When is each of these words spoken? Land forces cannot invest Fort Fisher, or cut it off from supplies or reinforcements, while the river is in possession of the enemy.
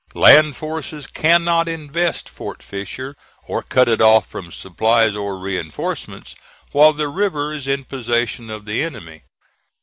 Land 0.15 0.55
forces 0.57 1.05
cannot 1.05 1.69
invest 1.69 2.27
Fort 2.27 2.63
Fisher, 2.63 3.15
or 3.47 3.61
cut 3.61 3.87
it 3.87 4.01
off 4.01 4.27
from 4.27 4.51
supplies 4.51 5.15
or 5.15 5.37
reinforcements, 5.37 6.33
while 6.71 6.91
the 6.93 7.07
river 7.07 7.53
is 7.53 7.67
in 7.67 7.83
possession 7.83 8.49
of 8.49 8.65
the 8.65 8.83
enemy. 8.83 9.21